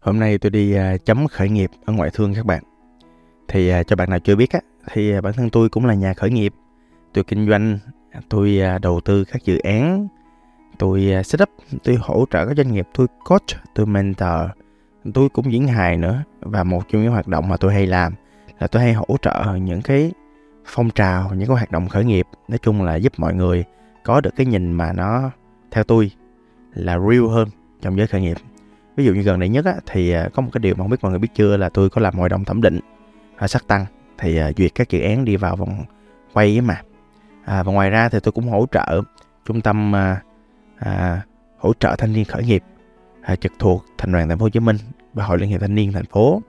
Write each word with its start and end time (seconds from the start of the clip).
Hôm 0.00 0.18
nay 0.18 0.38
tôi 0.38 0.50
đi 0.50 0.72
à, 0.72 0.96
chấm 0.96 1.28
khởi 1.28 1.48
nghiệp 1.48 1.70
ở 1.84 1.92
ngoại 1.92 2.10
thương 2.12 2.34
các 2.34 2.46
bạn. 2.46 2.62
Thì 3.48 3.68
à, 3.68 3.82
cho 3.82 3.96
bạn 3.96 4.10
nào 4.10 4.18
chưa 4.18 4.36
biết 4.36 4.50
á, 4.52 4.60
thì 4.92 5.12
à, 5.12 5.20
bản 5.20 5.32
thân 5.32 5.50
tôi 5.50 5.68
cũng 5.68 5.86
là 5.86 5.94
nhà 5.94 6.14
khởi 6.14 6.30
nghiệp. 6.30 6.54
Tôi 7.12 7.24
kinh 7.24 7.48
doanh, 7.48 7.78
tôi 8.28 8.60
đầu 8.82 9.00
tư 9.00 9.24
các 9.24 9.42
dự 9.44 9.58
án, 9.58 10.08
tôi 10.78 11.12
set 11.24 11.42
up, 11.42 11.48
tôi 11.84 11.96
hỗ 12.00 12.24
trợ 12.30 12.46
các 12.46 12.56
doanh 12.56 12.72
nghiệp, 12.72 12.88
tôi 12.94 13.06
coach, 13.24 13.74
tôi 13.74 13.86
mentor, 13.86 14.50
tôi 15.14 15.28
cũng 15.28 15.52
diễn 15.52 15.68
hài 15.68 15.96
nữa. 15.96 16.22
Và 16.40 16.64
một 16.64 16.82
trong 16.88 17.02
những 17.02 17.12
hoạt 17.12 17.28
động 17.28 17.48
mà 17.48 17.56
tôi 17.56 17.74
hay 17.74 17.86
làm 17.86 18.14
là 18.58 18.66
tôi 18.66 18.82
hay 18.82 18.92
hỗ 18.92 19.16
trợ 19.22 19.56
những 19.62 19.82
cái 19.82 20.12
phong 20.64 20.90
trào, 20.90 21.34
những 21.34 21.48
cái 21.48 21.56
hoạt 21.56 21.70
động 21.70 21.88
khởi 21.88 22.04
nghiệp. 22.04 22.26
Nói 22.48 22.58
chung 22.62 22.82
là 22.82 22.96
giúp 22.96 23.12
mọi 23.16 23.34
người 23.34 23.64
có 24.04 24.20
được 24.20 24.30
cái 24.36 24.46
nhìn 24.46 24.72
mà 24.72 24.92
nó 24.92 25.30
theo 25.70 25.84
tôi 25.84 26.10
là 26.74 26.98
real 26.98 27.26
hơn 27.30 27.48
trong 27.80 27.96
giới 27.96 28.06
khởi 28.06 28.20
nghiệp 28.20 28.36
ví 28.96 29.04
dụ 29.04 29.14
như 29.14 29.22
gần 29.22 29.40
đây 29.40 29.48
nhất 29.48 29.64
á, 29.64 29.74
thì 29.86 30.10
à, 30.10 30.28
có 30.34 30.42
một 30.42 30.50
cái 30.52 30.58
điều 30.58 30.74
mà 30.74 30.78
không 30.78 30.90
biết 30.90 30.96
mọi 31.02 31.10
người 31.10 31.18
biết 31.18 31.28
chưa 31.34 31.56
là 31.56 31.68
tôi 31.68 31.90
có 31.90 32.00
làm 32.00 32.14
hội 32.14 32.28
đồng 32.28 32.44
thẩm 32.44 32.62
định 32.62 32.80
à, 33.36 33.36
ở 33.36 33.46
sắc 33.46 33.66
tăng. 33.66 33.86
Thì 34.18 34.36
à, 34.36 34.50
duyệt 34.56 34.74
các 34.74 34.88
dự 34.90 35.00
án 35.00 35.24
đi 35.24 35.36
vào 35.36 35.56
vòng 35.56 35.84
quay 36.32 36.46
ấy 36.46 36.60
mà. 36.60 36.82
À, 37.44 37.62
và 37.62 37.72
ngoài 37.72 37.90
ra 37.90 38.08
thì 38.08 38.18
tôi 38.22 38.32
cũng 38.32 38.48
hỗ 38.48 38.66
trợ 38.72 39.02
trung 39.46 39.60
tâm 39.60 39.96
à, 39.96 40.22
à, 40.76 41.22
hỗ 41.58 41.72
trợ 41.80 41.96
thanh 41.98 42.12
niên 42.12 42.24
khởi 42.24 42.44
nghiệp 42.44 42.62
à, 43.22 43.36
trực 43.36 43.52
thuộc 43.58 43.84
thành 43.98 44.12
đoàn 44.12 44.28
thành 44.28 44.38
phố 44.38 44.44
Hồ 44.44 44.48
Chí 44.48 44.60
Minh 44.60 44.76
và 45.14 45.24
hội 45.24 45.38
liên 45.38 45.48
hiệp 45.48 45.60
thanh 45.60 45.74
niên 45.74 45.92
thành 45.92 46.04
phố. 46.04 46.42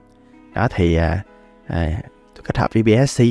Đó 0.54 0.68
thì 0.74 0.94
à, 0.94 1.22
à, 1.66 2.02
tôi 2.34 2.42
kết 2.44 2.58
hợp 2.58 2.70
với 2.74 2.82
BSC 2.82 3.24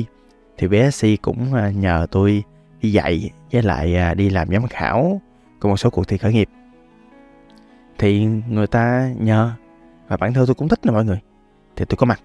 thì 0.58 0.68
BSC 0.68 1.06
cũng 1.22 1.54
à, 1.54 1.70
nhờ 1.70 2.06
tôi 2.10 2.42
đi 2.80 2.92
dạy 2.92 3.30
với 3.52 3.62
lại 3.62 3.96
à, 3.96 4.14
đi 4.14 4.30
làm 4.30 4.48
giám 4.48 4.66
khảo 4.66 5.20
của 5.60 5.68
một 5.68 5.76
số 5.76 5.90
cuộc 5.90 6.08
thi 6.08 6.16
khởi 6.16 6.32
nghiệp 6.32 6.48
thì 8.02 8.26
người 8.48 8.66
ta 8.66 9.10
nhờ. 9.18 9.52
Và 10.08 10.16
bản 10.16 10.32
thân 10.32 10.46
tôi 10.46 10.54
cũng 10.54 10.68
thích 10.68 10.78
nè 10.82 10.92
mọi 10.92 11.04
người. 11.04 11.20
Thì 11.76 11.84
tôi 11.84 11.96
có 11.96 12.06
mặt. 12.06 12.20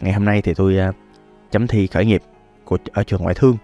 Ngày 0.00 0.12
hôm 0.12 0.24
nay 0.24 0.42
thì 0.42 0.54
tôi 0.54 0.78
uh, 0.88 0.94
chấm 1.50 1.66
thi 1.66 1.86
khởi 1.86 2.06
nghiệp 2.06 2.22
của 2.64 2.78
ở 2.92 3.04
trường 3.04 3.22
ngoại 3.22 3.34
thương. 3.34 3.56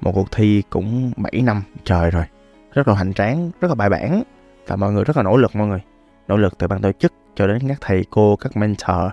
Một 0.00 0.12
cuộc 0.14 0.32
thi 0.32 0.62
cũng 0.70 1.12
7 1.16 1.42
năm 1.42 1.62
trời 1.84 2.10
rồi. 2.10 2.24
Rất 2.72 2.88
là 2.88 2.94
hoành 2.94 3.14
tráng 3.14 3.50
rất 3.60 3.68
là 3.68 3.74
bài 3.74 3.88
bản. 3.88 4.22
Và 4.66 4.76
mọi 4.76 4.92
người 4.92 5.04
rất 5.04 5.16
là 5.16 5.22
nỗ 5.22 5.36
lực 5.36 5.56
mọi 5.56 5.66
người. 5.66 5.80
Nỗ 6.28 6.36
lực 6.36 6.58
từ 6.58 6.66
ban 6.66 6.82
tổ 6.82 6.92
chức 6.92 7.12
cho 7.34 7.46
đến 7.46 7.68
các 7.68 7.78
thầy 7.80 8.04
cô 8.10 8.36
các 8.36 8.56
mentor. 8.56 9.12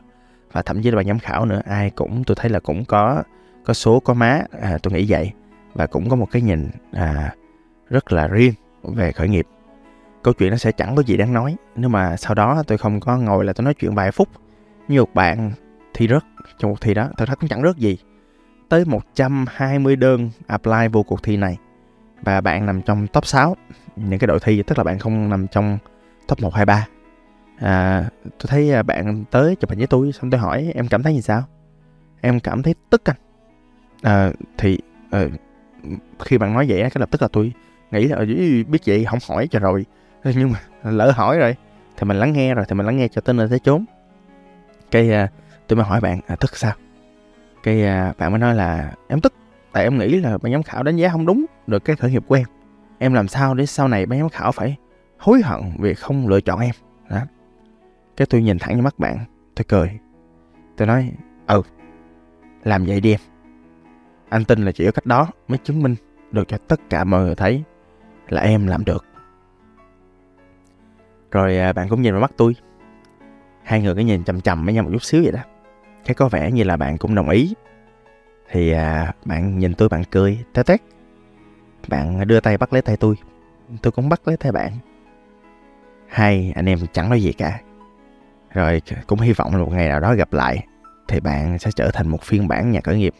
Và 0.52 0.61
thậm 0.61 0.81
chí 0.81 0.91
là 0.91 0.95
ban 0.95 1.07
giám 1.07 1.19
khảo 1.19 1.45
nữa. 1.45 1.61
Ai 1.66 1.89
cũng 1.89 2.23
tôi 2.23 2.35
thấy 2.35 2.50
là 2.50 2.59
cũng 2.59 2.85
có 2.85 3.23
có 3.66 3.73
số 3.73 4.00
có 4.00 4.13
má. 4.13 4.41
À, 4.61 4.78
tôi 4.83 4.94
nghĩ 4.94 5.05
vậy. 5.09 5.31
Và 5.73 5.88
cũng 5.88 6.09
có 6.09 6.16
một 6.16 6.28
cái 6.31 6.41
nhìn 6.41 6.69
à, 6.91 7.35
rất 7.89 8.11
là 8.11 8.28
riêng 8.28 8.53
về 8.83 9.11
khởi 9.11 9.30
nghiệp 9.30 9.47
câu 10.23 10.33
chuyện 10.33 10.52
nó 10.52 10.57
sẽ 10.57 10.71
chẳng 10.71 10.95
có 10.95 11.03
gì 11.03 11.17
đáng 11.17 11.33
nói. 11.33 11.55
Nếu 11.75 11.89
mà 11.89 12.17
sau 12.17 12.35
đó 12.35 12.63
tôi 12.67 12.77
không 12.77 12.99
có 12.99 13.17
ngồi 13.17 13.45
là 13.45 13.53
tôi 13.53 13.63
nói 13.66 13.73
chuyện 13.73 13.95
vài 13.95 14.11
phút 14.11 14.29
như 14.88 14.99
một 14.99 15.13
bạn 15.13 15.52
thi 15.93 16.07
rớt 16.07 16.23
trong 16.59 16.71
cuộc 16.71 16.81
thi 16.81 16.93
đó 16.93 17.09
thật 17.17 17.29
ra 17.29 17.35
cũng 17.35 17.49
chẳng 17.49 17.63
rớt 17.63 17.77
gì. 17.77 17.97
Tới 18.69 18.85
120 18.85 19.95
đơn 19.95 20.29
apply 20.47 20.88
vô 20.91 21.03
cuộc 21.03 21.23
thi 21.23 21.38
này 21.38 21.57
và 22.21 22.41
bạn 22.41 22.66
nằm 22.66 22.81
trong 22.81 23.07
top 23.07 23.25
6 23.25 23.55
những 23.95 24.19
cái 24.19 24.27
đội 24.27 24.39
thi 24.39 24.63
tức 24.63 24.77
là 24.77 24.83
bạn 24.83 24.99
không 24.99 25.29
nằm 25.29 25.47
trong 25.47 25.77
top 26.27 26.41
1 26.41 26.53
2 26.53 26.66
3 26.66 26.88
à, 27.59 28.09
tôi 28.23 28.47
thấy 28.47 28.71
à, 28.71 28.83
bạn 28.83 29.23
tới 29.31 29.55
chụp 29.55 29.69
hình 29.69 29.79
với 29.79 29.88
tôi 29.88 30.11
xong 30.11 30.29
tôi 30.29 30.39
hỏi 30.39 30.71
em 30.75 30.88
cảm 30.88 31.03
thấy 31.03 31.13
như 31.13 31.21
sao? 31.21 31.44
Em 32.21 32.39
cảm 32.39 32.63
thấy 32.63 32.75
tức 32.89 33.01
anh. 33.09 33.16
À, 34.01 34.31
thì 34.57 34.79
à, 35.11 35.25
khi 36.19 36.38
bạn 36.38 36.53
nói 36.53 36.66
vậy 36.69 36.81
cái 36.81 36.91
lập 36.99 37.09
tức 37.11 37.21
là 37.21 37.27
tôi 37.27 37.53
nghĩ 37.91 38.07
là 38.07 38.25
biết 38.67 38.79
vậy 38.85 39.05
không 39.05 39.19
hỏi 39.29 39.47
cho 39.47 39.59
rồi. 39.59 39.85
nhưng 40.35 40.52
mà 40.52 40.59
lỡ 40.91 41.11
hỏi 41.11 41.38
rồi 41.38 41.55
thì 41.97 42.07
mình 42.07 42.17
lắng 42.17 42.33
nghe 42.33 42.55
rồi 42.55 42.66
thì 42.67 42.75
mình 42.75 42.85
lắng 42.85 42.97
nghe 42.97 43.07
cho 43.07 43.21
tới 43.21 43.35
nơi 43.35 43.47
tới 43.49 43.59
chốn. 43.59 43.85
Cái 44.91 45.11
à, 45.11 45.27
tôi 45.67 45.77
mới 45.77 45.85
hỏi 45.85 46.02
bạn 46.02 46.19
à, 46.27 46.35
tức 46.35 46.57
sao? 46.57 46.73
Cái 47.63 47.85
à, 47.85 48.13
bạn 48.17 48.31
mới 48.31 48.39
nói 48.39 48.55
là 48.55 48.94
em 49.07 49.21
tức 49.21 49.33
tại 49.71 49.83
em 49.83 49.97
nghĩ 49.97 50.19
là 50.19 50.38
ban 50.38 50.51
giám 50.51 50.63
khảo 50.63 50.83
đánh 50.83 50.95
giá 50.95 51.09
không 51.09 51.25
đúng 51.25 51.45
được 51.67 51.85
cái 51.85 51.95
khởi 51.95 52.12
nghiệp 52.12 52.23
của 52.28 52.35
em. 52.35 52.45
Em 53.00 53.13
làm 53.13 53.28
sao 53.28 53.53
để 53.53 53.66
sau 53.66 53.88
này 53.88 54.06
ban 54.06 54.19
giám 54.19 54.29
khảo 54.29 54.51
phải 54.51 54.75
hối 55.17 55.41
hận 55.41 55.62
vì 55.79 55.94
không 55.94 56.28
lựa 56.28 56.41
chọn 56.41 56.59
em? 56.59 56.75
Đó. 57.09 57.19
Cái 58.17 58.28
tôi 58.29 58.41
nhìn 58.41 58.59
thẳng 58.59 58.73
vào 58.73 58.83
mắt 58.83 59.00
bạn 59.00 59.17
tôi 59.56 59.66
cười. 59.67 60.00
Tôi 60.78 60.88
nói 60.88 61.12
ừ 61.47 61.62
làm 62.63 62.85
vậy 62.85 63.01
đi 63.01 63.13
em. 63.13 63.19
Anh 64.29 64.45
tin 64.45 64.66
là 64.66 64.72
chỉ 64.72 64.85
có 64.85 64.91
cách 64.91 65.06
đó 65.06 65.28
mới 65.47 65.57
chứng 65.57 65.83
minh 65.83 65.95
được 66.31 66.47
cho 66.47 66.57
tất 66.57 66.89
cả 66.89 67.03
mọi 67.03 67.22
người 67.22 67.35
thấy 67.35 67.63
là 68.29 68.41
em 68.41 68.67
làm 68.67 68.85
được 68.85 69.06
rồi 71.33 71.57
à, 71.57 71.73
bạn 71.73 71.89
cũng 71.89 72.01
nhìn 72.01 72.13
vào 72.13 72.21
mắt 72.21 72.31
tôi. 72.38 72.55
Hai 73.63 73.81
người 73.81 73.95
cứ 73.95 74.01
nhìn 74.01 74.23
chầm 74.23 74.41
chầm 74.41 74.66
với 74.66 74.73
nhau 74.73 74.83
một 74.83 74.89
chút 74.94 75.03
xíu 75.03 75.21
vậy 75.23 75.31
đó. 75.31 75.39
Cái 76.05 76.16
có 76.16 76.29
vẻ 76.29 76.51
như 76.51 76.63
là 76.63 76.77
bạn 76.77 76.97
cũng 76.97 77.16
đồng 77.16 77.29
ý. 77.29 77.53
Thì 78.51 78.71
à, 78.71 79.13
bạn 79.25 79.59
nhìn 79.59 79.73
tôi 79.73 79.89
bạn 79.89 80.03
cười 80.11 80.44
té 80.53 80.63
tét. 80.63 80.81
Bạn 81.88 82.27
đưa 82.27 82.39
tay 82.39 82.57
bắt 82.57 82.73
lấy 82.73 82.81
tay 82.81 82.97
tôi. 82.97 83.16
Tôi 83.81 83.91
cũng 83.91 84.09
bắt 84.09 84.21
lấy 84.25 84.38
tay 84.38 84.51
bạn. 84.51 84.71
Hai 86.07 86.51
anh 86.55 86.66
em 86.66 86.79
chẳng 86.94 87.09
nói 87.09 87.21
gì 87.21 87.33
cả. 87.33 87.59
Rồi 88.53 88.81
cũng 89.07 89.19
hy 89.19 89.33
vọng 89.33 89.55
là 89.55 89.63
một 89.63 89.71
ngày 89.71 89.88
nào 89.88 90.00
đó 90.00 90.15
gặp 90.15 90.33
lại 90.33 90.67
thì 91.07 91.19
bạn 91.19 91.59
sẽ 91.59 91.71
trở 91.75 91.91
thành 91.91 92.07
một 92.07 92.21
phiên 92.21 92.47
bản 92.47 92.71
nhà 92.71 92.79
khởi 92.83 92.97
nghiệp 92.97 93.13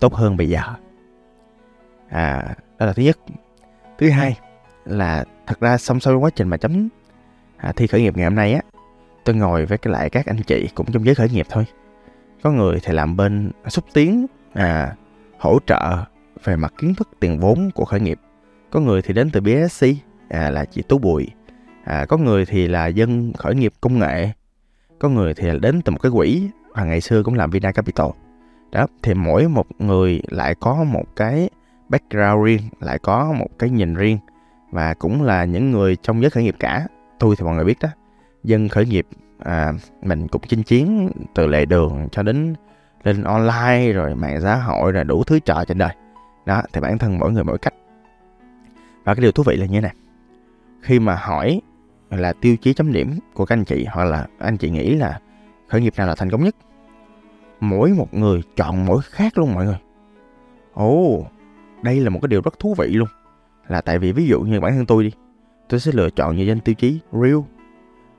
tốt 0.00 0.14
hơn 0.14 0.36
bây 0.36 0.48
giờ. 0.48 0.60
À 2.08 2.54
đó 2.78 2.86
là 2.86 2.92
thứ 2.92 3.02
nhất. 3.02 3.18
Thứ 3.98 4.10
hai 4.10 4.38
là 4.84 5.24
thật 5.46 5.60
ra 5.60 5.78
song 5.78 6.00
song 6.00 6.22
quá 6.22 6.30
trình 6.30 6.48
mà 6.48 6.56
chấm 6.56 6.88
à, 7.56 7.72
thi 7.76 7.86
khởi 7.86 8.02
nghiệp 8.02 8.16
ngày 8.16 8.24
hôm 8.24 8.34
nay 8.34 8.52
á 8.52 8.60
tôi 9.26 9.36
ngồi 9.36 9.66
với 9.66 9.78
cái 9.78 9.92
lại 9.92 10.10
các 10.10 10.26
anh 10.26 10.42
chị 10.42 10.68
cũng 10.74 10.86
trong 10.92 11.04
giới 11.04 11.14
khởi 11.14 11.28
nghiệp 11.28 11.46
thôi. 11.50 11.64
Có 12.42 12.50
người 12.50 12.80
thì 12.82 12.92
làm 12.92 13.16
bên 13.16 13.50
xúc 13.68 13.84
tiến 13.92 14.26
à, 14.52 14.94
hỗ 15.38 15.58
trợ 15.66 16.04
về 16.44 16.56
mặt 16.56 16.72
kiến 16.78 16.94
thức 16.94 17.08
tiền 17.20 17.40
vốn 17.40 17.70
của 17.74 17.84
khởi 17.84 18.00
nghiệp. 18.00 18.18
Có 18.70 18.80
người 18.80 19.02
thì 19.02 19.14
đến 19.14 19.30
từ 19.30 19.40
BSC 19.40 19.86
à, 20.28 20.50
là 20.50 20.64
chị 20.64 20.82
Tú 20.88 20.98
Bùi. 20.98 21.26
À, 21.84 22.04
có 22.08 22.16
người 22.16 22.46
thì 22.46 22.68
là 22.68 22.86
dân 22.86 23.32
khởi 23.38 23.54
nghiệp 23.54 23.72
công 23.80 23.98
nghệ. 23.98 24.30
Có 24.98 25.08
người 25.08 25.34
thì 25.34 25.46
là 25.46 25.58
đến 25.62 25.82
từ 25.82 25.92
một 25.92 25.98
cái 26.02 26.12
quỹ 26.14 26.48
và 26.74 26.84
ngày 26.84 27.00
xưa 27.00 27.22
cũng 27.22 27.34
làm 27.34 27.50
Vina 27.50 27.72
Capital. 27.72 28.06
Đó 28.72 28.86
thì 29.02 29.14
mỗi 29.14 29.48
một 29.48 29.66
người 29.78 30.22
lại 30.28 30.54
có 30.60 30.84
một 30.84 31.04
cái 31.16 31.50
background 31.88 32.46
riêng 32.46 32.62
lại 32.80 32.98
có 32.98 33.32
một 33.38 33.48
cái 33.58 33.70
nhìn 33.70 33.94
riêng 33.94 34.18
và 34.70 34.94
cũng 34.94 35.22
là 35.22 35.44
những 35.44 35.70
người 35.70 35.96
trong 35.96 36.20
giới 36.20 36.30
khởi 36.30 36.44
nghiệp 36.44 36.56
cả 36.58 36.86
tôi 37.18 37.36
thì 37.36 37.44
mọi 37.44 37.54
người 37.54 37.64
biết 37.64 37.78
đó 37.80 37.88
dân 38.44 38.68
khởi 38.68 38.86
nghiệp 38.86 39.06
à, 39.38 39.72
mình 40.02 40.28
cũng 40.28 40.42
chinh 40.48 40.62
chiến 40.62 41.10
từ 41.34 41.46
lề 41.46 41.64
đường 41.64 42.08
cho 42.12 42.22
đến 42.22 42.54
lên 43.04 43.22
online 43.22 43.92
rồi 43.92 44.14
mạng 44.14 44.40
xã 44.42 44.56
hội 44.56 44.92
rồi 44.92 45.04
đủ 45.04 45.24
thứ 45.24 45.38
trò 45.38 45.64
trên 45.68 45.78
đời. 45.78 45.94
Đó 46.46 46.62
thì 46.72 46.80
bản 46.80 46.98
thân 46.98 47.18
mỗi 47.18 47.32
người 47.32 47.44
mỗi 47.44 47.58
cách. 47.58 47.74
Và 49.04 49.14
cái 49.14 49.22
điều 49.22 49.32
thú 49.32 49.42
vị 49.42 49.56
là 49.56 49.66
như 49.66 49.74
thế 49.74 49.80
này. 49.80 49.94
Khi 50.80 50.98
mà 50.98 51.14
hỏi 51.14 51.60
là 52.10 52.32
tiêu 52.32 52.56
chí 52.56 52.74
chấm 52.74 52.92
điểm 52.92 53.18
của 53.34 53.44
các 53.44 53.56
anh 53.56 53.64
chị 53.64 53.86
hoặc 53.90 54.04
là 54.04 54.26
anh 54.38 54.56
chị 54.56 54.70
nghĩ 54.70 54.94
là 54.94 55.20
khởi 55.68 55.80
nghiệp 55.80 55.94
nào 55.96 56.06
là 56.06 56.14
thành 56.14 56.30
công 56.30 56.44
nhất 56.44 56.56
mỗi 57.60 57.92
một 57.92 58.14
người 58.14 58.42
chọn 58.56 58.86
mỗi 58.86 59.02
khác 59.02 59.38
luôn 59.38 59.54
mọi 59.54 59.64
người. 59.64 59.78
Ồ 60.72 61.26
đây 61.82 62.00
là 62.00 62.10
một 62.10 62.18
cái 62.22 62.28
điều 62.28 62.40
rất 62.40 62.58
thú 62.58 62.74
vị 62.78 62.86
luôn. 62.86 63.08
Là 63.68 63.80
tại 63.80 63.98
vì 63.98 64.12
ví 64.12 64.26
dụ 64.26 64.40
như 64.40 64.60
bản 64.60 64.72
thân 64.72 64.86
tôi 64.86 65.04
đi 65.04 65.10
tôi 65.68 65.80
sẽ 65.80 65.92
lựa 65.94 66.10
chọn 66.10 66.36
như 66.36 66.44
danh 66.44 66.60
tiêu 66.60 66.74
chí 66.74 67.00
real. 67.12 67.38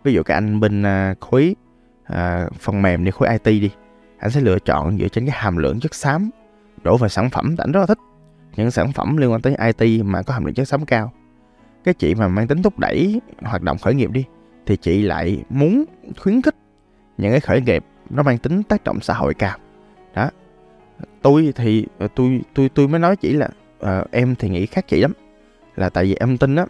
Ví 0.03 0.13
dụ 0.13 0.24
cái 0.24 0.35
anh 0.35 0.59
bên 0.59 0.84
à, 0.84 1.16
khối 1.19 1.56
à, 2.03 2.47
phần 2.59 2.81
mềm 2.81 3.03
đi 3.03 3.12
khối 3.12 3.30
IT 3.30 3.44
đi 3.62 3.72
anh 4.18 4.31
sẽ 4.31 4.41
lựa 4.41 4.59
chọn 4.59 4.97
dựa 4.97 5.08
trên 5.08 5.25
cái 5.25 5.35
hàm 5.40 5.58
lượng 5.58 5.80
chất 5.80 5.96
xám 5.96 6.30
đổ 6.84 6.97
vào 6.97 7.09
sản 7.09 7.30
phẩm 7.30 7.56
anh 7.58 7.72
rất 7.72 7.80
là 7.80 7.85
thích. 7.85 7.97
Những 8.56 8.72
sản 8.72 8.91
phẩm 8.91 9.18
liên 9.18 9.31
quan 9.31 9.41
tới 9.41 9.56
IT 9.78 10.06
mà 10.06 10.22
có 10.22 10.34
hàm 10.34 10.46
lượng 10.46 10.53
chất 10.53 10.68
xám 10.68 10.85
cao. 10.85 11.12
Cái 11.84 11.94
chị 11.94 12.16
mà 12.16 12.28
mang 12.28 12.47
tính 12.47 12.62
thúc 12.62 12.80
đẩy 12.80 13.22
hoạt 13.41 13.62
động 13.62 13.78
khởi 13.78 13.96
nghiệp 13.96 14.12
đi 14.12 14.25
thì 14.66 14.78
chị 14.78 15.02
lại 15.02 15.44
muốn 15.50 15.85
khuyến 16.18 16.41
khích 16.41 16.56
những 17.18 17.31
cái 17.31 17.40
khởi 17.40 17.62
nghiệp 17.62 17.85
nó 18.09 18.23
mang 18.23 18.38
tính 18.38 18.64
tác 18.64 18.84
động 18.84 19.00
xã 19.02 19.14
hội 19.14 19.34
cao. 19.34 19.58
Đó. 20.16 20.29
Tôi 21.22 21.53
thì 21.55 21.85
à, 22.00 22.08
tôi 22.16 22.41
tôi 22.53 22.70
tôi 22.70 22.88
mới 22.88 23.00
nói 23.00 23.16
chỉ 23.16 23.34
là 23.34 23.50
uh, 23.79 24.11
em 24.11 24.35
thì 24.35 24.50
nghĩ 24.50 24.66
khác 24.66 24.88
chị 24.88 25.02
lắm. 25.02 25.14
Là 25.76 25.90
tại 25.90 26.05
vì 26.05 26.16
em 26.16 26.38
tin 26.38 26.55
á 26.55 26.66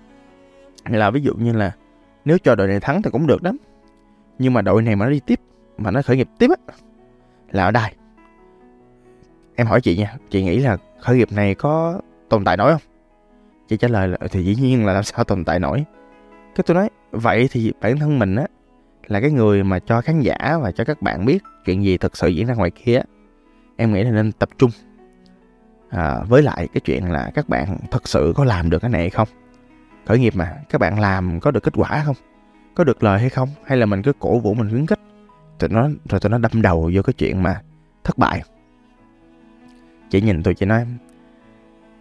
là 0.94 1.12
ví 1.12 1.22
dụ 1.22 1.34
như 1.34 1.54
là 1.54 1.72
nếu 2.26 2.38
cho 2.44 2.56
đội 2.56 2.68
này 2.68 2.80
thắng 2.80 3.02
thì 3.02 3.10
cũng 3.10 3.28
được 3.28 3.44
lắm 3.44 3.58
nhưng 4.40 4.54
mà 4.54 4.62
đội 4.62 4.82
này 4.82 4.96
mà 4.96 5.06
nó 5.06 5.12
đi 5.12 5.20
tiếp 5.26 5.40
mà 5.78 5.92
nó 5.92 6.02
khởi 6.02 6.18
nghiệp 6.18 6.30
tiếp 6.38 6.50
á 6.68 6.74
là 7.52 7.64
ở 7.64 7.72
đây. 7.72 7.92
Em 9.56 9.68
hỏi 9.68 9.82
chị 9.82 9.98
nha 9.98 10.16
chị 10.30 10.44
nghĩ 10.44 10.60
là 10.60 10.78
khởi 11.00 11.18
nghiệp 11.18 11.32
này 11.32 11.56
có 11.56 12.02
tồn 12.30 12.44
tại 12.44 12.58
nổi 12.58 12.72
không? 12.72 12.82
Chị 13.68 13.78
trả 13.78 13.88
lời 13.88 14.08
là 14.08 14.18
thì 14.32 14.44
dĩ 14.44 14.56
nhiên 14.56 14.86
là 14.86 14.94
làm 14.94 15.04
sao 15.04 15.24
tồn 15.24 15.46
tại 15.46 15.60
nổi. 15.60 15.86
Cái 16.56 16.64
tôi 16.68 16.76
nói 16.76 16.90
vậy 17.12 17.50
thì 17.52 17.74
bản 17.82 18.00
thân 18.00 18.20
mình 18.20 18.36
á 18.36 18.46
là 19.08 19.22
cái 19.22 19.32
người 19.32 19.64
mà 19.64 19.80
cho 19.80 20.02
khán 20.02 20.22
giả 20.22 20.58
và 20.62 20.72
cho 20.72 20.84
các 20.84 21.02
bạn 21.02 21.26
biết 21.26 21.44
chuyện 21.66 21.84
gì 21.84 21.98
thực 21.98 22.18
sự 22.18 22.28
diễn 22.28 22.48
ra 22.48 22.54
ngoài 22.54 22.72
kia 22.72 23.02
em 23.78 23.94
nghĩ 23.94 24.04
là 24.04 24.12
nên 24.12 24.32
tập 24.32 24.50
trung 24.58 24.72
à, 25.90 26.20
với 26.28 26.42
lại 26.42 26.68
cái 26.74 26.82
chuyện 26.82 27.12
là 27.12 27.32
các 27.34 27.50
bạn 27.50 27.78
thật 27.92 28.08
sự 28.08 28.34
có 28.36 28.46
làm 28.46 28.70
được 28.70 28.80
cái 28.80 28.90
này 28.92 29.02
hay 29.02 29.10
không 29.10 29.28
khởi 30.08 30.20
nghiệp 30.20 30.36
mà 30.36 30.58
các 30.70 30.82
bạn 30.82 31.00
làm 31.00 31.40
có 31.40 31.52
được 31.52 31.64
kết 31.64 31.74
quả 31.76 32.04
không? 32.06 32.16
Có 32.76 32.84
được 32.84 33.04
lời 33.04 33.20
hay 33.20 33.30
không? 33.30 33.50
Hay 33.66 33.78
là 33.78 33.86
mình 33.86 34.02
cứ 34.02 34.14
cổ 34.20 34.40
vũ 34.40 34.54
mình 34.54 34.70
khuyến 34.70 34.86
khích 34.86 35.00
tụi 35.60 35.70
nó 35.70 35.90
rồi 36.10 36.20
tụi 36.20 36.30
nó 36.30 36.38
đâm 36.38 36.62
đầu 36.62 36.92
vô 36.94 37.02
cái 37.02 37.14
chuyện 37.14 37.44
mà 37.44 37.62
thất 38.04 38.18
bại. 38.18 38.42
Chị 40.10 40.22
nhìn 40.22 40.44
tôi 40.44 40.54
chị 40.54 40.66
nói 40.66 40.86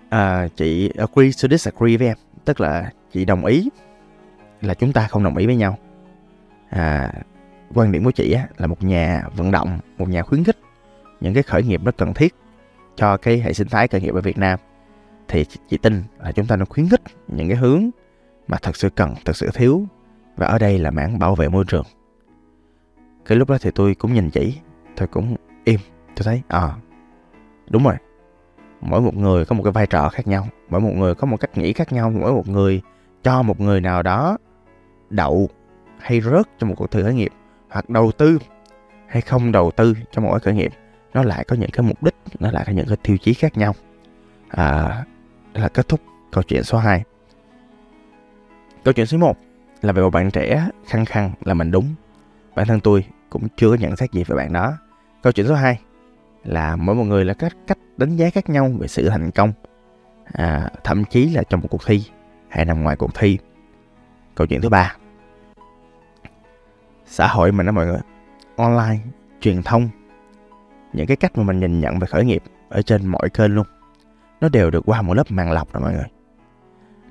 à, 0.08 0.49
chị 0.56 0.88
agree 0.88 1.31
to 1.43 1.49
disagree 1.50 1.97
với 1.97 2.06
em. 2.06 2.17
Tức 2.44 2.61
là 2.61 2.93
chị 3.12 3.25
đồng 3.25 3.44
ý 3.44 3.69
là 4.61 4.75
chúng 4.75 4.93
ta 4.93 5.08
không 5.08 5.25
đồng 5.25 5.37
ý 5.37 5.47
với 5.47 5.56
nhau. 5.56 5.79
À, 6.70 7.12
quan 7.75 7.93
điểm 7.93 8.05
của 8.05 8.11
chị 8.11 8.32
á, 8.32 8.47
là 8.58 8.67
một 8.67 8.82
nhà 8.82 9.23
vận 9.37 9.50
động 9.50 9.79
một 9.99 10.08
nhà 10.08 10.23
khuyến 10.23 10.44
khích 10.44 10.58
những 11.20 11.35
cái 11.35 11.43
khởi 11.43 11.62
nghiệp 11.62 11.85
rất 11.85 11.97
cần 11.97 12.14
thiết 12.14 12.35
cho 12.97 13.17
cái 13.17 13.41
hệ 13.41 13.53
sinh 13.53 13.69
thái 13.69 13.88
khởi 13.88 14.00
nghiệp 14.00 14.14
ở 14.14 14.20
Việt 14.20 14.38
Nam 14.38 14.58
thì 15.28 15.44
chị 15.69 15.78
tin 15.78 16.02
là 16.19 16.32
chúng 16.32 16.46
ta 16.46 16.56
nên 16.56 16.67
khuyến 16.67 16.88
khích 16.88 17.02
những 17.28 17.49
cái 17.49 17.56
hướng 17.56 17.90
mà 18.49 18.58
thật 18.62 18.76
sự 18.76 18.90
cần, 18.90 19.14
thật 19.25 19.37
sự 19.37 19.50
thiếu 19.55 19.84
và 20.37 20.46
ở 20.46 20.58
đây 20.58 20.78
là 20.78 20.90
mảng 20.90 21.19
bảo 21.19 21.34
vệ 21.34 21.49
môi 21.49 21.64
trường. 21.69 21.84
Cái 23.25 23.38
lúc 23.38 23.49
đó 23.50 23.56
thì 23.61 23.70
tôi 23.75 23.94
cũng 23.94 24.14
nhìn 24.14 24.31
chị, 24.31 24.58
tôi 24.96 25.08
cũng 25.08 25.37
im, 25.64 25.81
tôi 26.17 26.25
thấy 26.25 26.43
à 26.49 26.75
đúng 27.70 27.84
rồi. 27.84 27.94
Mỗi 28.81 29.00
một 29.00 29.14
người 29.17 29.44
có 29.44 29.56
một 29.56 29.62
cái 29.62 29.73
vai 29.73 29.87
trò 29.87 30.08
khác 30.08 30.26
nhau, 30.26 30.49
mỗi 30.69 30.81
một 30.81 30.93
người 30.94 31.14
có 31.14 31.26
một 31.26 31.37
cách 31.40 31.58
nghĩ 31.58 31.72
khác 31.72 31.93
nhau, 31.93 32.11
mỗi 32.11 32.32
một 32.32 32.49
người 32.49 32.82
cho 33.22 33.43
một 33.43 33.61
người 33.61 33.81
nào 33.81 34.02
đó 34.02 34.38
đậu 35.11 35.49
hay 35.99 36.20
rớt 36.20 36.46
trong 36.58 36.69
một 36.69 36.75
cuộc 36.79 36.90
thử 36.90 37.02
khởi 37.02 37.14
nghiệp 37.14 37.32
hoặc 37.70 37.90
đầu 37.90 38.12
tư 38.12 38.38
hay 39.06 39.22
không 39.22 39.52
đầu 39.52 39.70
tư 39.70 39.94
cho 40.11 40.22
một 40.22 40.31
cái 40.31 40.40
khởi 40.40 40.55
nghiệp 40.55 40.72
nó 41.14 41.22
lại 41.22 41.44
có 41.49 41.56
những 41.56 41.70
cái 41.70 41.87
mục 41.87 42.02
đích 42.02 42.14
nó 42.40 42.50
lại 42.50 42.64
có 42.67 42.72
những 42.72 42.87
cái 42.88 42.96
tiêu 43.02 43.17
chí 43.17 43.34
khác 43.34 43.56
nhau 43.56 43.75
à, 44.49 45.05
là 45.58 45.69
kết 45.69 45.88
thúc 45.88 46.00
câu 46.32 46.43
chuyện 46.43 46.62
số 46.62 46.79
2 46.79 47.05
câu 48.85 48.93
chuyện 48.93 49.06
số 49.06 49.19
1 49.19 49.37
là 49.82 49.93
về 49.93 50.03
một 50.03 50.11
bạn 50.11 50.31
trẻ 50.31 50.69
khăng 50.87 51.05
khăng 51.05 51.32
là 51.44 51.55
mình 51.55 51.70
đúng. 51.70 51.94
Bản 52.55 52.67
thân 52.67 52.81
tôi 52.81 53.05
cũng 53.31 53.49
chưa 53.56 53.70
có 53.70 53.76
nhận 53.76 53.97
xét 53.97 54.12
gì 54.12 54.25
về 54.25 54.37
bạn 54.37 54.53
đó. 54.53 54.73
Câu 55.23 55.32
chuyện 55.32 55.47
số 55.47 55.55
2 55.55 55.81
là 56.44 56.76
mỗi 56.76 56.94
một 56.94 57.05
người 57.05 57.25
là 57.25 57.35
cách 57.35 57.53
cách 57.67 57.79
đánh 57.97 58.17
giá 58.17 58.31
khác 58.31 58.50
nhau 58.50 58.70
về 58.79 58.88
sự 58.88 59.08
thành 59.08 59.31
công 59.31 59.53
à, 60.32 60.70
thậm 60.85 61.05
chí 61.05 61.29
là 61.29 61.43
trong 61.43 61.61
một 61.61 61.69
cuộc 61.70 61.87
thi 61.87 62.05
hay 62.49 62.64
nằm 62.64 62.82
ngoài 62.82 62.97
cuộc 62.97 63.14
thi. 63.14 63.38
Câu 64.35 64.47
chuyện 64.47 64.61
thứ 64.61 64.69
ba. 64.69 64.97
Xã 67.06 67.26
hội 67.26 67.53
mình 67.53 67.67
đó 67.67 67.73
mọi 67.73 67.87
người 67.87 68.00
online 68.56 68.99
truyền 69.41 69.62
thông 69.62 69.88
những 70.93 71.06
cái 71.06 71.17
cách 71.17 71.38
mà 71.38 71.44
mình 71.44 71.61
nhìn 71.61 71.81
nhận 71.81 71.99
về 71.99 72.06
khởi 72.06 72.25
nghiệp 72.25 72.43
ở 72.69 72.82
trên 72.82 73.06
mọi 73.06 73.31
kênh 73.31 73.55
luôn 73.55 73.67
nó 74.40 74.48
đều 74.48 74.70
được 74.70 74.82
qua 74.86 75.02
một 75.02 75.14
lớp 75.14 75.30
màng 75.30 75.52
lọc 75.52 75.72
rồi 75.72 75.82
mọi 75.82 75.92
người. 75.92 76.06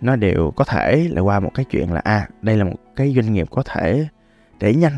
Nó 0.02 0.16
đều 0.16 0.52
có 0.56 0.64
thể 0.64 1.08
là 1.12 1.22
qua 1.22 1.40
một 1.40 1.52
cái 1.54 1.66
chuyện 1.66 1.94
là 1.94 2.00
à 2.00 2.30
đây 2.42 2.58
là 2.58 2.64
một 2.64 2.76
cái 2.96 3.14
doanh 3.16 3.34
nghiệp 3.34 3.48
có 3.52 3.64
thể 3.66 4.08
để 4.60 4.76
nhanh, 4.76 4.94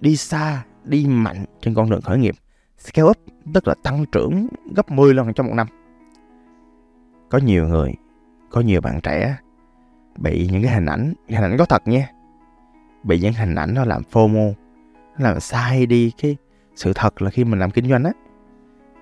đi 0.00 0.16
xa, 0.16 0.62
đi 0.84 1.06
mạnh 1.06 1.44
trên 1.60 1.74
con 1.74 1.90
đường 1.90 2.00
khởi 2.00 2.18
nghiệp. 2.18 2.34
Scale 2.78 3.08
up, 3.08 3.16
tức 3.54 3.68
là 3.68 3.74
tăng 3.82 4.04
trưởng 4.12 4.48
gấp 4.76 4.90
10 4.90 5.14
lần 5.14 5.32
trong 5.32 5.46
một 5.46 5.54
năm. 5.54 5.66
Có 7.30 7.38
nhiều 7.38 7.68
người, 7.68 7.94
có 8.50 8.60
nhiều 8.60 8.80
bạn 8.80 9.00
trẻ 9.00 9.36
bị 10.18 10.48
những 10.52 10.62
cái 10.62 10.74
hình 10.74 10.86
ảnh 10.86 11.14
hình 11.28 11.42
ảnh 11.42 11.56
có 11.58 11.64
thật 11.64 11.88
nha 11.88 12.08
bị 13.02 13.20
những 13.20 13.32
hình 13.32 13.54
ảnh 13.54 13.74
nó 13.74 13.84
làm 13.84 14.02
FOMO, 14.12 14.52
nó 15.18 15.28
làm 15.28 15.40
sai 15.40 15.86
đi 15.86 16.12
cái 16.22 16.36
sự 16.74 16.92
thật 16.94 17.22
là 17.22 17.30
khi 17.30 17.44
mình 17.44 17.58
làm 17.58 17.70
kinh 17.70 17.90
doanh 17.90 18.04
á. 18.04 18.12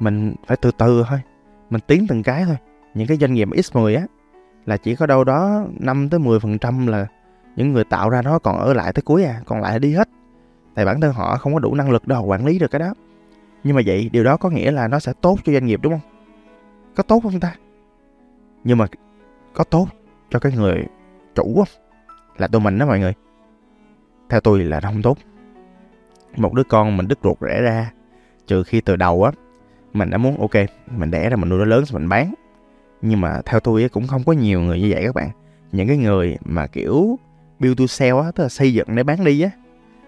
Mình 0.01 0.35
phải 0.47 0.57
từ 0.63 0.71
từ 0.79 1.05
thôi, 1.09 1.21
mình 1.71 1.81
tiến 1.87 2.07
từng 2.09 2.23
cái 2.23 2.45
thôi 2.45 2.57
những 2.95 3.07
cái 3.07 3.17
doanh 3.17 3.35
nghiệp 3.35 3.49
X10 3.49 3.97
á 3.97 4.07
là 4.67 4.77
chỉ 4.77 4.97
có 4.97 5.07
đâu 5.07 5.25
đó 5.25 5.65
5 5.79 6.09
tới 6.09 6.21
10% 6.21 6.89
là 6.89 7.07
những 7.57 7.73
người 7.73 7.85
tạo 7.85 8.11
ra 8.11 8.23
nó 8.23 8.39
còn 8.39 8.59
ở 8.59 8.75
lại 8.75 8.93
tới 8.93 9.03
cuối 9.03 9.25
à, 9.25 9.41
còn 9.47 9.61
lại 9.61 9.79
đi 9.79 9.95
hết. 9.95 10.09
Tại 10.75 10.85
bản 10.85 11.01
thân 11.01 11.13
họ 11.13 11.37
không 11.37 11.55
có 11.55 11.59
đủ 11.59 11.75
năng 11.75 11.91
lực 11.91 12.09
đâu 12.09 12.25
quản 12.25 12.47
lý 12.47 12.59
được 12.59 12.71
cái 12.71 12.79
đó. 12.79 12.95
Nhưng 13.65 13.77
mà 13.77 13.83
vậy 13.87 14.11
điều 14.13 14.25
đó 14.25 14.37
có 14.37 14.51
nghĩa 14.51 14.71
là 14.71 14.89
nó 14.89 14.99
sẽ 14.99 15.13
tốt 15.21 15.39
cho 15.45 15.53
doanh 15.53 15.67
nghiệp 15.67 15.81
đúng 15.83 15.93
không? 15.93 16.11
Có 16.95 17.03
tốt 17.03 17.21
không 17.23 17.41
ta? 17.41 17.55
Nhưng 18.65 18.79
mà 18.79 18.87
có 19.55 19.65
tốt 19.65 19.89
cho 20.31 20.39
cái 20.39 20.53
người 20.53 20.85
chủ 21.35 21.55
không? 21.57 21.83
Là 22.39 22.49
tụi 22.49 22.61
mình 22.61 22.79
đó 22.79 22.87
mọi 22.87 23.01
người. 23.01 23.13
Theo 24.29 24.41
tôi 24.41 24.65
là 24.65 24.81
nó 24.81 24.89
không 24.89 25.03
tốt. 25.03 25.19
Một 26.37 26.55
đứa 26.55 26.65
con 26.65 26.97
mình 26.97 27.09
đứt 27.09 27.19
ruột 27.23 27.41
rẽ 27.41 27.63
ra 27.63 27.93
trừ 28.47 28.63
khi 28.63 28.81
từ 28.81 28.97
đầu 28.97 29.25
á 29.25 29.33
mình 29.93 30.11
đã 30.11 30.19
muốn 30.19 30.41
ok 30.41 30.55
mình 30.97 31.11
đẻ 31.11 31.31
ra 31.31 31.37
mình 31.37 31.49
nuôi 31.49 31.59
nó 31.59 31.65
lớn 31.65 31.85
rồi 31.87 32.01
mình 32.01 32.09
bán 32.09 32.35
nhưng 33.03 33.21
mà 33.21 33.41
theo 33.47 33.61
tôi 33.61 33.89
cũng 33.93 34.07
không 34.07 34.25
có 34.25 34.33
nhiều 34.33 34.61
người 34.61 34.81
như 34.81 34.89
vậy 34.91 35.03
các 35.05 35.15
bạn. 35.15 35.31
Những 35.73 35.89
cái 35.89 35.97
người 35.97 36.37
mà 36.45 36.67
kiểu 36.67 37.19
build 37.59 37.79
to 37.79 37.87
sell 37.87 38.17
á 38.17 38.31
tức 38.35 38.43
là 38.43 38.49
xây 38.49 38.75
dựng 38.75 38.95
để 38.95 39.03
bán 39.03 39.25
đi 39.25 39.41
á 39.41 39.51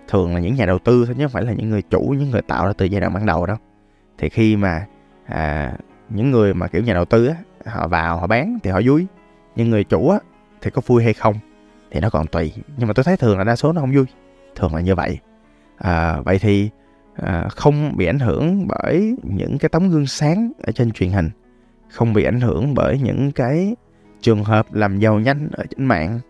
thường 0.08 0.34
là 0.34 0.40
những 0.40 0.54
nhà 0.54 0.66
đầu 0.66 0.78
tư 0.78 1.04
thôi 1.06 1.14
chứ 1.18 1.24
không 1.24 1.32
phải 1.32 1.44
là 1.44 1.52
những 1.52 1.70
người 1.70 1.82
chủ 1.82 2.00
những 2.18 2.30
người 2.30 2.42
tạo 2.42 2.66
ra 2.66 2.72
từ 2.72 2.86
giai 2.86 3.00
đoạn 3.00 3.14
ban 3.14 3.26
đầu 3.26 3.46
đâu. 3.46 3.56
Thì 4.18 4.28
khi 4.28 4.56
mà 4.56 4.86
à, 5.26 5.74
những 6.10 6.30
người 6.30 6.54
mà 6.54 6.68
kiểu 6.68 6.82
nhà 6.82 6.94
đầu 6.94 7.04
tư 7.04 7.26
á 7.26 7.34
họ 7.66 7.88
vào 7.88 8.16
họ 8.16 8.26
bán 8.26 8.58
thì 8.62 8.70
họ 8.70 8.80
vui. 8.84 9.06
Nhưng 9.56 9.70
người 9.70 9.84
chủ 9.84 10.08
á 10.08 10.18
thì 10.60 10.70
có 10.70 10.82
vui 10.86 11.04
hay 11.04 11.14
không 11.14 11.34
thì 11.90 12.00
nó 12.00 12.10
còn 12.10 12.26
tùy. 12.26 12.52
Nhưng 12.76 12.88
mà 12.88 12.94
tôi 12.94 13.04
thấy 13.04 13.16
thường 13.16 13.38
là 13.38 13.44
đa 13.44 13.56
số 13.56 13.72
nó 13.72 13.80
không 13.80 13.92
vui. 13.94 14.04
Thường 14.56 14.74
là 14.74 14.80
như 14.80 14.94
vậy. 14.94 15.18
À, 15.76 16.20
vậy 16.20 16.38
thì 16.38 16.70
à, 17.16 17.48
không 17.50 17.96
bị 17.96 18.06
ảnh 18.06 18.18
hưởng 18.18 18.68
bởi 18.68 19.16
những 19.22 19.58
cái 19.58 19.68
tấm 19.68 19.88
gương 19.88 20.06
sáng 20.06 20.52
ở 20.62 20.72
trên 20.72 20.90
truyền 20.90 21.10
hình 21.10 21.30
không 21.92 22.12
bị 22.12 22.24
ảnh 22.24 22.40
hưởng 22.40 22.74
bởi 22.74 22.98
những 22.98 23.32
cái 23.32 23.76
trường 24.20 24.44
hợp 24.44 24.74
làm 24.74 24.98
giàu 24.98 25.18
nhanh 25.18 25.48
ở 25.52 25.64
trên 25.70 25.84
mạng 25.84 26.20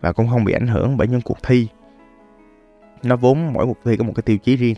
và 0.00 0.12
cũng 0.12 0.28
không 0.28 0.44
bị 0.44 0.52
ảnh 0.52 0.66
hưởng 0.66 0.96
bởi 0.96 1.08
những 1.08 1.20
cuộc 1.20 1.38
thi. 1.42 1.68
Nó 3.02 3.16
vốn 3.16 3.52
mỗi 3.52 3.66
cuộc 3.66 3.78
thi 3.84 3.96
có 3.96 4.04
một 4.04 4.12
cái 4.16 4.22
tiêu 4.22 4.38
chí 4.38 4.56
riêng, 4.56 4.76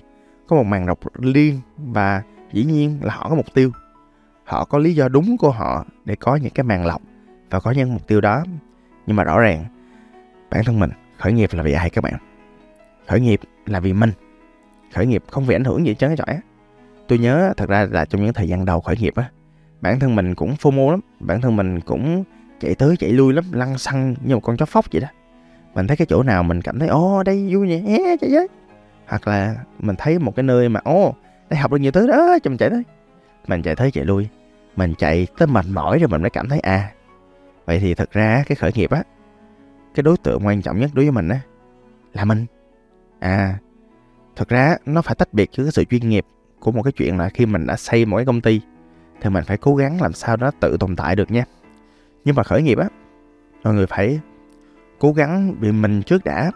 có 0.48 0.56
một 0.56 0.62
màn 0.62 0.86
đọc 0.86 0.98
riêng 1.20 1.60
và 1.76 2.22
dĩ 2.52 2.64
nhiên 2.64 2.98
là 3.02 3.14
họ 3.14 3.28
có 3.28 3.34
mục 3.34 3.54
tiêu. 3.54 3.70
Họ 4.44 4.64
có 4.64 4.78
lý 4.78 4.94
do 4.94 5.08
đúng 5.08 5.36
của 5.36 5.50
họ 5.50 5.86
để 6.04 6.16
có 6.16 6.36
những 6.36 6.52
cái 6.52 6.64
màn 6.64 6.86
lọc 6.86 7.02
và 7.50 7.60
có 7.60 7.70
những 7.70 7.92
mục 7.92 8.06
tiêu 8.06 8.20
đó. 8.20 8.44
Nhưng 9.06 9.16
mà 9.16 9.24
rõ 9.24 9.40
ràng, 9.40 9.64
bản 10.50 10.64
thân 10.64 10.80
mình, 10.80 10.90
khởi 11.18 11.32
nghiệp 11.32 11.50
là 11.52 11.62
vì 11.62 11.72
ai 11.72 11.90
các 11.90 12.04
bạn? 12.04 12.14
Khởi 13.06 13.20
nghiệp 13.20 13.40
là 13.66 13.80
vì 13.80 13.92
mình. 13.92 14.10
Khởi 14.94 15.06
nghiệp 15.06 15.24
không 15.30 15.46
bị 15.46 15.54
ảnh 15.54 15.64
hưởng 15.64 15.86
gì 15.86 15.94
chứ 15.94 16.06
cái 16.06 16.16
giỏi 16.16 16.40
tôi 17.08 17.18
nhớ 17.18 17.52
thật 17.56 17.68
ra 17.68 17.88
là 17.90 18.04
trong 18.04 18.22
những 18.22 18.32
thời 18.32 18.48
gian 18.48 18.64
đầu 18.64 18.80
khởi 18.80 18.96
nghiệp 18.96 19.14
á 19.16 19.30
bản 19.80 20.00
thân 20.00 20.16
mình 20.16 20.34
cũng 20.34 20.54
FOMO 20.54 20.90
lắm. 20.90 21.00
Bản 21.20 21.40
thân 21.40 21.56
mình 21.56 21.80
cũng 21.80 22.24
chạy 22.60 22.74
tới 22.74 22.96
chạy 22.96 23.10
lui 23.10 23.32
lắm, 23.32 23.44
lăn 23.52 23.78
xăng 23.78 24.14
như 24.24 24.34
một 24.34 24.40
con 24.40 24.56
chó 24.56 24.66
phóc 24.66 24.84
vậy 24.92 25.00
đó. 25.00 25.08
Mình 25.74 25.86
thấy 25.86 25.96
cái 25.96 26.06
chỗ 26.06 26.22
nào 26.22 26.42
mình 26.42 26.62
cảm 26.62 26.78
thấy 26.78 26.88
ô 26.88 27.22
đây 27.22 27.48
vui 27.54 27.68
nhỉ 27.68 27.98
chạy 28.20 28.30
với 28.30 28.48
hoặc 29.06 29.28
là 29.28 29.56
mình 29.78 29.96
thấy 29.98 30.18
một 30.18 30.36
cái 30.36 30.42
nơi 30.42 30.68
mà 30.68 30.80
ô 30.84 31.14
đây 31.50 31.60
học 31.60 31.72
được 31.72 31.78
nhiều 31.78 31.92
thứ 31.92 32.06
đó, 32.06 32.38
cho 32.42 32.50
mình 32.50 32.58
chạy 32.58 32.70
tới. 32.70 32.82
Mình 33.48 33.62
chạy 33.62 33.76
tới 33.76 33.90
chạy 33.90 34.04
lui. 34.04 34.28
Mình 34.76 34.94
chạy 34.98 35.26
tới 35.38 35.46
mệt 35.48 35.64
mỏi 35.72 35.98
rồi 35.98 36.08
mình 36.08 36.20
mới 36.20 36.30
cảm 36.30 36.48
thấy 36.48 36.60
à 36.60 36.92
vậy 37.64 37.78
thì 37.80 37.94
thật 37.94 38.10
ra 38.12 38.44
cái 38.46 38.56
khởi 38.56 38.72
nghiệp 38.74 38.90
á, 38.90 39.02
cái 39.94 40.02
đối 40.02 40.16
tượng 40.16 40.46
quan 40.46 40.62
trọng 40.62 40.80
nhất 40.80 40.90
đối 40.94 41.04
với 41.04 41.12
mình 41.12 41.28
á, 41.28 41.40
là 42.14 42.24
mình. 42.24 42.46
À 43.18 43.58
thật 44.36 44.48
ra 44.48 44.76
nó 44.86 45.02
phải 45.02 45.14
tách 45.14 45.34
biệt 45.34 45.50
giữa 45.52 45.64
cái 45.64 45.72
sự 45.72 45.84
chuyên 45.84 46.08
nghiệp 46.08 46.26
của 46.60 46.72
một 46.72 46.82
cái 46.82 46.92
chuyện 46.92 47.18
là 47.18 47.28
khi 47.28 47.46
mình 47.46 47.66
đã 47.66 47.76
xây 47.76 48.04
một 48.04 48.16
cái 48.16 48.26
công 48.26 48.40
ty 48.40 48.60
thì 49.20 49.30
mình 49.30 49.44
phải 49.44 49.56
cố 49.56 49.76
gắng 49.76 50.00
làm 50.00 50.12
sao 50.12 50.36
đó 50.36 50.50
tự 50.60 50.76
tồn 50.80 50.96
tại 50.96 51.16
được 51.16 51.30
nha. 51.30 51.44
Nhưng 52.24 52.34
mà 52.34 52.42
khởi 52.42 52.62
nghiệp 52.62 52.78
á 52.78 52.88
mọi 53.64 53.74
người 53.74 53.86
phải 53.86 54.20
cố 54.98 55.12
gắng 55.12 55.54
vì 55.60 55.72
mình 55.72 56.02
trước 56.02 56.24
đã. 56.24 56.52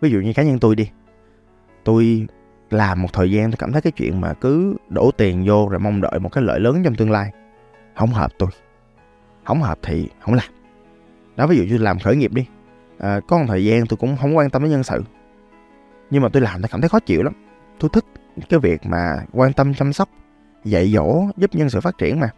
Ví 0.00 0.10
dụ 0.10 0.20
như 0.20 0.32
cá 0.32 0.42
nhân 0.42 0.58
tôi 0.58 0.76
đi 0.76 0.90
tôi 1.84 2.26
làm 2.70 3.02
một 3.02 3.12
thời 3.12 3.30
gian 3.30 3.50
tôi 3.50 3.56
cảm 3.58 3.72
thấy 3.72 3.82
cái 3.82 3.92
chuyện 3.92 4.20
mà 4.20 4.34
cứ 4.34 4.76
đổ 4.88 5.10
tiền 5.16 5.44
vô 5.46 5.68
rồi 5.68 5.78
mong 5.78 6.00
đợi 6.00 6.18
một 6.18 6.32
cái 6.32 6.44
lợi 6.44 6.60
lớn 6.60 6.82
trong 6.84 6.94
tương 6.94 7.10
lai 7.10 7.32
không 7.96 8.10
hợp 8.10 8.32
tôi. 8.38 8.48
Không 9.44 9.62
hợp 9.62 9.78
thì 9.82 10.08
không 10.20 10.34
làm. 10.34 10.48
Đó 11.36 11.46
ví 11.46 11.56
dụ 11.56 11.64
như 11.64 11.78
làm 11.78 11.98
khởi 11.98 12.16
nghiệp 12.16 12.32
đi 12.32 12.46
à, 12.98 13.20
có 13.28 13.38
một 13.38 13.44
thời 13.48 13.64
gian 13.64 13.86
tôi 13.86 13.96
cũng 13.96 14.16
không 14.16 14.36
quan 14.36 14.50
tâm 14.50 14.62
đến 14.62 14.70
nhân 14.70 14.82
sự 14.82 15.02
nhưng 16.10 16.22
mà 16.22 16.28
tôi 16.28 16.42
làm 16.42 16.62
tôi 16.62 16.68
cảm 16.68 16.80
thấy 16.80 16.88
khó 16.88 17.00
chịu 17.00 17.22
lắm. 17.22 17.32
Tôi 17.78 17.90
thích 17.92 18.04
cái 18.48 18.60
việc 18.60 18.86
mà 18.86 19.24
quan 19.32 19.52
tâm 19.52 19.74
chăm 19.74 19.92
sóc 19.92 20.08
dạy 20.64 20.92
dỗ, 20.92 21.24
giúp 21.36 21.54
nhân 21.54 21.70
sự 21.70 21.80
phát 21.80 21.98
triển 21.98 22.20
mà. 22.20 22.30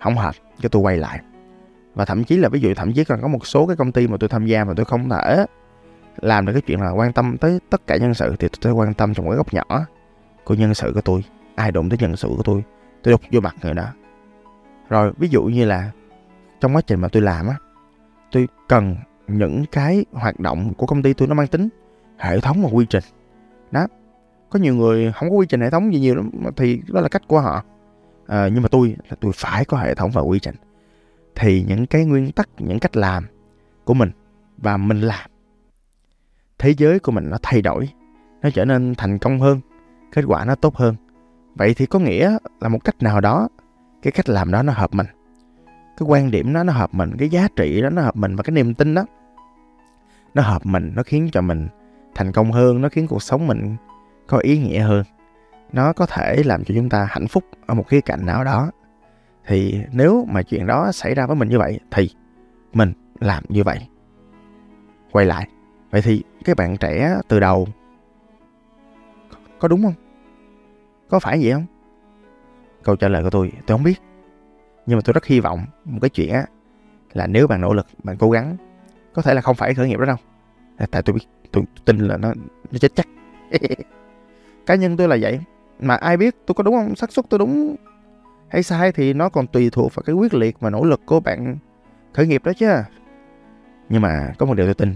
Không 0.00 0.16
hợp 0.16 0.34
cho 0.60 0.68
tôi 0.68 0.82
quay 0.82 0.96
lại. 0.96 1.20
Và 1.94 2.04
thậm 2.04 2.24
chí 2.24 2.36
là 2.36 2.48
ví 2.48 2.60
dụ, 2.60 2.74
thậm 2.74 2.92
chí 2.92 3.04
còn 3.04 3.22
có 3.22 3.28
một 3.28 3.46
số 3.46 3.66
cái 3.66 3.76
công 3.76 3.92
ty 3.92 4.06
mà 4.08 4.16
tôi 4.20 4.28
tham 4.28 4.46
gia 4.46 4.64
mà 4.64 4.72
tôi 4.76 4.84
không 4.84 5.08
thể 5.08 5.46
làm 6.20 6.46
được 6.46 6.52
cái 6.52 6.62
chuyện 6.62 6.80
là 6.80 6.90
quan 6.90 7.12
tâm 7.12 7.36
tới 7.38 7.58
tất 7.70 7.86
cả 7.86 7.96
nhân 7.96 8.14
sự, 8.14 8.36
thì 8.38 8.48
tôi 8.60 8.72
quan 8.72 8.94
tâm 8.94 9.14
trong 9.14 9.26
cái 9.26 9.36
góc 9.36 9.54
nhỏ 9.54 9.86
của 10.44 10.54
nhân 10.54 10.74
sự 10.74 10.92
của 10.94 11.00
tôi, 11.00 11.24
ai 11.54 11.72
đụng 11.72 11.88
tới 11.88 11.98
nhân 12.00 12.16
sự 12.16 12.28
của 12.36 12.42
tôi. 12.42 12.62
Tôi 13.02 13.12
đục 13.12 13.20
vô 13.32 13.40
mặt 13.40 13.54
người 13.62 13.74
đó. 13.74 13.86
Rồi, 14.88 15.12
ví 15.18 15.28
dụ 15.28 15.42
như 15.42 15.64
là 15.64 15.90
trong 16.60 16.76
quá 16.76 16.82
trình 16.86 17.00
mà 17.00 17.08
tôi 17.08 17.22
làm 17.22 17.48
á, 17.48 17.54
tôi 18.32 18.48
cần 18.68 18.96
những 19.28 19.64
cái 19.72 20.04
hoạt 20.12 20.40
động 20.40 20.74
của 20.74 20.86
công 20.86 21.02
ty 21.02 21.12
tôi 21.12 21.28
nó 21.28 21.34
mang 21.34 21.46
tính 21.46 21.68
hệ 22.18 22.40
thống 22.40 22.62
và 22.62 22.68
quy 22.72 22.86
trình. 22.90 23.04
Đó 23.70 23.86
có 24.50 24.58
nhiều 24.58 24.74
người 24.74 25.12
không 25.12 25.30
có 25.30 25.36
quy 25.36 25.46
trình 25.46 25.60
hệ 25.60 25.70
thống 25.70 25.94
gì 25.94 26.00
nhiều 26.00 26.14
lắm 26.14 26.30
thì 26.56 26.80
đó 26.88 27.00
là 27.00 27.08
cách 27.08 27.22
của 27.28 27.40
họ. 27.40 27.64
À, 28.26 28.48
nhưng 28.52 28.62
mà 28.62 28.68
tôi 28.68 28.96
là 29.10 29.16
tôi 29.20 29.32
phải 29.34 29.64
có 29.64 29.76
hệ 29.76 29.94
thống 29.94 30.10
và 30.10 30.22
quy 30.22 30.38
trình. 30.38 30.54
Thì 31.34 31.64
những 31.68 31.86
cái 31.86 32.04
nguyên 32.04 32.32
tắc 32.32 32.48
những 32.58 32.78
cách 32.78 32.96
làm 32.96 33.26
của 33.84 33.94
mình 33.94 34.10
và 34.58 34.76
mình 34.76 35.00
làm 35.00 35.30
thế 36.58 36.74
giới 36.76 36.98
của 36.98 37.12
mình 37.12 37.30
nó 37.30 37.36
thay 37.42 37.62
đổi 37.62 37.88
nó 38.42 38.50
trở 38.50 38.64
nên 38.64 38.94
thành 38.94 39.18
công 39.18 39.40
hơn 39.40 39.60
kết 40.12 40.24
quả 40.26 40.44
nó 40.44 40.54
tốt 40.54 40.76
hơn. 40.76 40.94
Vậy 41.54 41.74
thì 41.74 41.86
có 41.86 41.98
nghĩa 41.98 42.36
là 42.60 42.68
một 42.68 42.84
cách 42.84 43.02
nào 43.02 43.20
đó 43.20 43.48
cái 44.02 44.12
cách 44.12 44.28
làm 44.28 44.50
đó 44.50 44.62
nó 44.62 44.72
hợp 44.72 44.94
mình. 44.94 45.06
Cái 45.66 46.06
quan 46.06 46.30
điểm 46.30 46.52
đó 46.52 46.62
nó 46.62 46.72
hợp 46.72 46.94
mình 46.94 47.16
cái 47.18 47.28
giá 47.28 47.48
trị 47.56 47.80
đó 47.82 47.90
nó 47.90 48.02
hợp 48.02 48.16
mình 48.16 48.36
và 48.36 48.42
cái 48.42 48.52
niềm 48.52 48.74
tin 48.74 48.94
đó 48.94 49.04
nó 50.34 50.42
hợp 50.42 50.66
mình 50.66 50.92
nó 50.96 51.02
khiến 51.02 51.28
cho 51.32 51.40
mình 51.40 51.68
thành 52.14 52.32
công 52.32 52.52
hơn 52.52 52.80
nó 52.80 52.88
khiến 52.88 53.06
cuộc 53.06 53.22
sống 53.22 53.46
mình 53.46 53.76
có 54.30 54.38
ý 54.38 54.58
nghĩa 54.58 54.80
hơn. 54.80 55.04
Nó 55.72 55.92
có 55.92 56.06
thể 56.06 56.42
làm 56.44 56.64
cho 56.64 56.74
chúng 56.74 56.88
ta 56.88 57.06
hạnh 57.10 57.28
phúc 57.28 57.44
ở 57.66 57.74
một 57.74 57.88
khía 57.88 58.00
cạnh 58.00 58.26
nào 58.26 58.44
đó. 58.44 58.70
Thì 59.46 59.84
nếu 59.92 60.26
mà 60.28 60.42
chuyện 60.42 60.66
đó 60.66 60.92
xảy 60.92 61.14
ra 61.14 61.26
với 61.26 61.36
mình 61.36 61.48
như 61.48 61.58
vậy, 61.58 61.80
thì 61.90 62.10
mình 62.72 62.92
làm 63.20 63.44
như 63.48 63.64
vậy. 63.64 63.88
Quay 65.12 65.26
lại, 65.26 65.48
vậy 65.90 66.02
thì 66.02 66.22
cái 66.44 66.54
bạn 66.54 66.76
trẻ 66.76 67.20
từ 67.28 67.40
đầu 67.40 67.68
có 69.58 69.68
đúng 69.68 69.82
không? 69.82 69.94
Có 71.08 71.18
phải 71.18 71.38
vậy 71.42 71.52
không? 71.52 71.66
Câu 72.82 72.96
trả 72.96 73.08
lời 73.08 73.22
của 73.22 73.30
tôi 73.30 73.52
tôi 73.66 73.78
không 73.78 73.84
biết. 73.84 74.00
Nhưng 74.86 74.98
mà 74.98 75.02
tôi 75.04 75.12
rất 75.12 75.26
hy 75.26 75.40
vọng 75.40 75.60
một 75.84 75.98
cái 76.02 76.08
chuyện 76.08 76.32
á, 76.32 76.44
là 77.12 77.26
nếu 77.26 77.46
bạn 77.46 77.60
nỗ 77.60 77.74
lực, 77.74 77.86
bạn 78.02 78.16
cố 78.16 78.30
gắng, 78.30 78.56
có 79.14 79.22
thể 79.22 79.34
là 79.34 79.40
không 79.40 79.56
phải 79.56 79.74
khởi 79.74 79.88
nghiệp 79.88 79.98
đó 79.98 80.04
đâu. 80.04 80.16
Tại 80.90 81.02
tôi 81.02 81.14
biết, 81.14 81.26
tôi 81.52 81.64
tin 81.84 81.98
là 81.98 82.16
nó 82.16 82.34
nó 82.70 82.78
chết 82.78 82.92
chắc. 82.94 83.06
cá 84.66 84.74
nhân 84.74 84.96
tôi 84.96 85.08
là 85.08 85.16
vậy. 85.20 85.40
Mà 85.80 85.94
ai 85.94 86.16
biết 86.16 86.36
tôi 86.46 86.54
có 86.54 86.62
đúng 86.62 86.74
không? 86.74 86.96
Xác 86.96 87.12
suất 87.12 87.24
tôi 87.30 87.38
đúng. 87.38 87.76
Hay 88.48 88.62
sai 88.62 88.92
thì 88.92 89.12
nó 89.12 89.28
còn 89.28 89.46
tùy 89.46 89.70
thuộc 89.72 89.94
vào 89.94 90.02
cái 90.02 90.14
quyết 90.14 90.34
liệt 90.34 90.60
và 90.60 90.70
nỗ 90.70 90.84
lực 90.84 91.00
của 91.06 91.20
bạn 91.20 91.56
khởi 92.12 92.26
nghiệp 92.26 92.44
đó 92.44 92.52
chứ. 92.52 92.70
Nhưng 93.88 94.02
mà 94.02 94.32
có 94.38 94.46
một 94.46 94.54
điều 94.54 94.66
tôi 94.66 94.74
tin, 94.74 94.94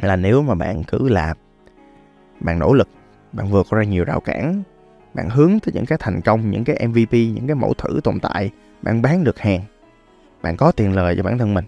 là 0.00 0.16
nếu 0.16 0.42
mà 0.42 0.54
bạn 0.54 0.84
cứ 0.84 1.08
làm, 1.08 1.36
bạn 2.40 2.58
nỗ 2.58 2.72
lực, 2.72 2.88
bạn 3.32 3.50
vượt 3.50 3.66
qua 3.70 3.78
ra 3.78 3.84
nhiều 3.84 4.04
rào 4.04 4.20
cản, 4.20 4.62
bạn 5.14 5.30
hướng 5.30 5.60
tới 5.60 5.72
những 5.74 5.86
cái 5.86 5.98
thành 6.00 6.20
công, 6.20 6.50
những 6.50 6.64
cái 6.64 6.86
mvp 6.88 7.12
những 7.12 7.46
cái 7.46 7.54
mẫu 7.54 7.74
thử 7.74 8.00
tồn 8.04 8.20
tại, 8.20 8.50
bạn 8.82 9.02
bán 9.02 9.24
được 9.24 9.38
hàng, 9.38 9.60
bạn 10.42 10.56
có 10.56 10.72
tiền 10.72 10.92
lời 10.92 11.14
cho 11.16 11.22
bản 11.22 11.38
thân 11.38 11.54
mình, 11.54 11.64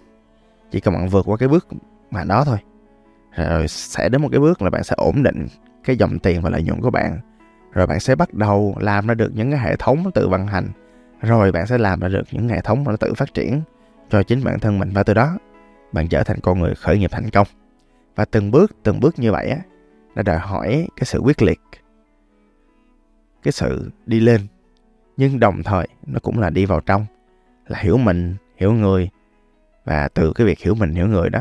chỉ 0.71 0.81
cần 0.81 0.95
bạn 0.95 1.09
vượt 1.09 1.28
qua 1.28 1.37
cái 1.37 1.49
bước 1.49 1.66
mà 2.11 2.25
đó 2.25 2.45
thôi, 2.45 2.59
rồi 3.37 3.69
sẽ 3.69 4.09
đến 4.09 4.23
một 4.23 4.28
cái 4.33 4.40
bước 4.40 4.62
là 4.62 4.71
bạn 4.71 4.85
sẽ 4.85 4.95
ổn 4.99 5.23
định 5.23 5.47
cái 5.87 5.97
dòng 5.97 6.19
tiền 6.19 6.43
và 6.43 6.50
lợi 6.50 6.62
nhuận 6.62 6.81
của 6.81 6.90
bạn. 6.90 7.21
Rồi 7.73 7.87
bạn 7.87 8.00
sẽ 8.00 8.14
bắt 8.14 8.35
đầu 8.35 8.76
làm 8.81 9.07
ra 9.07 9.14
được 9.14 9.31
những 9.35 9.50
cái 9.50 9.61
hệ 9.61 9.76
thống 9.76 10.11
tự 10.14 10.28
vận 10.28 10.47
hành. 10.47 10.69
Rồi 11.21 11.52
bạn 11.52 11.66
sẽ 11.66 11.78
làm 11.78 12.00
ra 12.00 12.09
được 12.09 12.25
những 12.31 12.49
hệ 12.49 12.61
thống 12.61 12.85
mà 12.85 12.93
nó 12.93 12.97
tự 12.97 13.14
phát 13.14 13.35
triển 13.35 13.61
cho 14.11 14.23
chính 14.23 14.45
bản 14.45 14.59
thân 14.59 14.78
mình. 14.78 14.90
Và 14.93 15.02
từ 15.02 15.14
đó, 15.14 15.38
bạn 15.93 16.09
trở 16.09 16.23
thành 16.23 16.40
con 16.40 16.61
người 16.61 16.75
khởi 16.75 16.99
nghiệp 16.99 17.11
thành 17.11 17.31
công. 17.31 17.47
Và 18.16 18.25
từng 18.25 18.50
bước 18.50 18.76
từng 18.83 19.00
bước 19.00 19.19
như 19.19 19.33
vậy 19.33 19.49
á, 19.49 19.59
nó 20.14 20.23
đòi 20.23 20.38
hỏi 20.38 20.88
cái 20.97 21.05
sự 21.05 21.19
quyết 21.19 21.43
liệt, 21.43 21.61
cái 23.43 23.52
sự 23.52 23.90
đi 24.07 24.21
lên. 24.21 24.40
Nhưng 25.16 25.40
đồng 25.40 25.62
thời, 25.62 25.88
nó 26.07 26.19
cũng 26.23 26.38
là 26.38 26.50
đi 26.50 26.66
vào 26.66 26.81
trong, 26.81 27.07
là 27.66 27.78
hiểu 27.78 27.97
mình, 27.97 28.35
hiểu 28.57 28.73
người. 28.73 29.09
Và 29.85 30.09
từ 30.14 30.33
cái 30.33 30.47
việc 30.47 30.59
hiểu 30.59 30.75
mình, 30.75 30.95
hiểu 30.95 31.07
người 31.07 31.31
đó, 31.31 31.40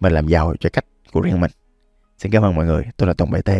mình 0.00 0.12
làm 0.12 0.26
giàu 0.26 0.54
cho 0.60 0.70
cách 0.72 0.84
của 1.12 1.20
riêng 1.20 1.40
mình 1.40 1.50
xin 2.20 2.32
cảm 2.32 2.42
ơn 2.42 2.54
mọi 2.54 2.66
người. 2.66 2.84
Tôi 2.96 3.06
là 3.06 3.14
tùng 3.14 3.30
bt 3.30 3.50